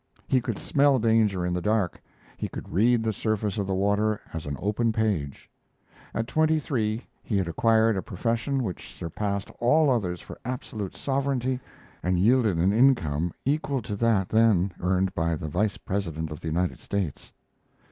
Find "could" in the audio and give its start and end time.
0.41-0.57, 2.47-2.73